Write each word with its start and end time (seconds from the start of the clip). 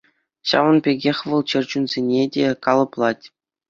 Ҫавӑн 0.51 0.77
пекех 0.87 1.17
вӑл 1.33 1.41
чӗр 1.53 1.63
чунсене 1.77 2.21
те 2.35 2.43
калӑплать. 2.67 3.25